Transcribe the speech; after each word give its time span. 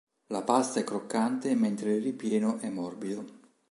La 0.29 0.41
pasta 0.41 0.79
è 0.79 0.83
croccante 0.83 1.53
mentre 1.53 1.93
il 1.93 2.01
ripieno 2.01 2.57
è 2.57 2.69
morbido. 2.71 3.23